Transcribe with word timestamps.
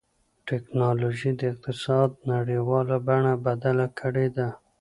ټکنالوجي 0.47 1.31
د 1.39 1.41
اقتصاد 1.53 2.09
نړیواله 2.31 2.95
بڼه 3.07 3.33
بدله 3.45 3.87
کړې 3.99 4.27
ده. 4.37 4.47